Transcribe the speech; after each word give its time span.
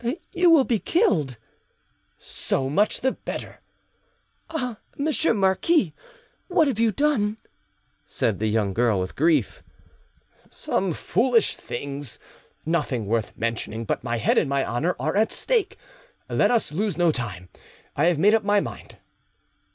"You 0.31 0.49
will 0.49 0.63
be 0.63 0.79
killed." 0.79 1.37
"So 2.17 2.71
much 2.71 3.01
the 3.01 3.11
better!" 3.11 3.61
"Ah 4.49 4.77
monsieur 4.97 5.31
marquis, 5.31 5.93
what 6.47 6.67
have, 6.67 6.79
you 6.79 6.91
done?" 6.91 7.37
said 8.07 8.39
the 8.39 8.47
young 8.47 8.73
girl 8.73 8.99
with 8.99 9.15
grief. 9.15 9.61
"Some 10.49 10.91
foolish 10.91 11.55
things! 11.55 12.17
nothing 12.65 13.05
worth 13.05 13.37
mentioning; 13.37 13.85
but 13.85 14.03
my 14.03 14.17
head 14.17 14.39
and 14.39 14.49
my 14.49 14.65
honour 14.67 14.95
are 14.99 15.15
at 15.15 15.31
stake. 15.31 15.77
Let 16.27 16.49
us 16.49 16.71
lose 16.71 16.97
no 16.97 17.11
time; 17.11 17.49
I 17.95 18.05
have 18.05 18.17
made 18.17 18.33
up 18.33 18.43
my 18.43 18.59
mind." 18.59 18.97